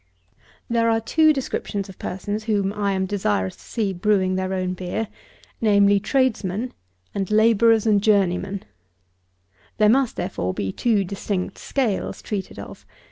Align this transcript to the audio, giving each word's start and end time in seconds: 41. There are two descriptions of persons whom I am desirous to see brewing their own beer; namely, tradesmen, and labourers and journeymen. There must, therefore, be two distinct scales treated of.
41. 0.69 0.73
There 0.73 0.89
are 0.89 0.99
two 0.99 1.31
descriptions 1.31 1.87
of 1.87 1.99
persons 1.99 2.45
whom 2.45 2.73
I 2.73 2.93
am 2.93 3.05
desirous 3.05 3.55
to 3.55 3.61
see 3.61 3.93
brewing 3.93 4.33
their 4.33 4.51
own 4.51 4.73
beer; 4.73 5.09
namely, 5.61 5.99
tradesmen, 5.99 6.73
and 7.13 7.29
labourers 7.29 7.85
and 7.85 8.01
journeymen. 8.01 8.63
There 9.77 9.89
must, 9.89 10.15
therefore, 10.15 10.55
be 10.55 10.71
two 10.71 11.03
distinct 11.03 11.59
scales 11.59 12.23
treated 12.23 12.57
of. 12.57 12.83